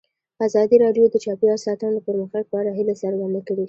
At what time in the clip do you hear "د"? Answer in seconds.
1.09-1.15, 1.95-1.99